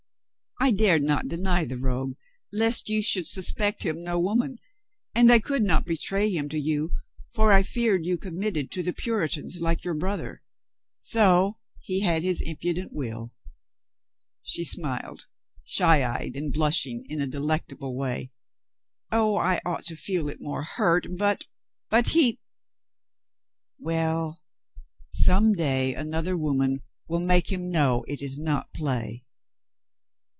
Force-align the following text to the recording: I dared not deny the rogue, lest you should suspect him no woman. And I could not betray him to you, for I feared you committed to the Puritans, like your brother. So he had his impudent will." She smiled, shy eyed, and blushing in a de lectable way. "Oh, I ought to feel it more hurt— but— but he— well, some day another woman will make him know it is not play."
I 0.63 0.69
dared 0.69 1.01
not 1.01 1.27
deny 1.27 1.65
the 1.65 1.79
rogue, 1.79 2.13
lest 2.51 2.87
you 2.87 3.01
should 3.01 3.25
suspect 3.25 3.81
him 3.81 3.99
no 3.99 4.19
woman. 4.19 4.59
And 5.15 5.31
I 5.31 5.39
could 5.39 5.63
not 5.63 5.87
betray 5.87 6.29
him 6.29 6.49
to 6.49 6.59
you, 6.59 6.91
for 7.33 7.51
I 7.51 7.63
feared 7.63 8.05
you 8.05 8.15
committed 8.19 8.69
to 8.71 8.83
the 8.83 8.93
Puritans, 8.93 9.59
like 9.59 9.83
your 9.83 9.95
brother. 9.95 10.43
So 10.99 11.57
he 11.79 12.01
had 12.01 12.21
his 12.21 12.41
impudent 12.41 12.93
will." 12.93 13.33
She 14.43 14.63
smiled, 14.63 15.25
shy 15.63 16.05
eyed, 16.07 16.35
and 16.35 16.53
blushing 16.53 17.07
in 17.09 17.19
a 17.19 17.25
de 17.25 17.39
lectable 17.39 17.95
way. 17.95 18.31
"Oh, 19.11 19.37
I 19.37 19.61
ought 19.65 19.85
to 19.85 19.95
feel 19.95 20.29
it 20.29 20.41
more 20.41 20.61
hurt— 20.61 21.07
but— 21.17 21.43
but 21.89 22.09
he— 22.09 22.39
well, 23.79 24.43
some 25.11 25.53
day 25.53 25.95
another 25.95 26.37
woman 26.37 26.83
will 27.09 27.19
make 27.19 27.51
him 27.51 27.71
know 27.71 28.05
it 28.07 28.21
is 28.21 28.37
not 28.37 28.71
play." 28.75 29.23